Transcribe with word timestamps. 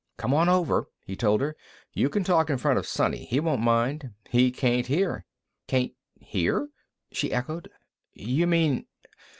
"Come 0.17 0.33
on 0.33 0.49
over," 0.49 0.87
he 1.05 1.15
told 1.15 1.41
her. 1.41 1.55
"You 1.93 2.09
can 2.09 2.23
talk 2.23 2.49
in 2.49 2.57
front 2.57 2.79
of 2.79 2.87
Sonny; 2.87 3.25
he 3.25 3.39
won't 3.39 3.61
mind. 3.61 4.15
He 4.31 4.49
can't 4.49 4.87
hear." 4.87 5.25
"Can't 5.67 5.91
hear?" 6.19 6.69
she 7.11 7.31
echoed. 7.31 7.69
"You 8.11 8.47
mean 8.47 8.87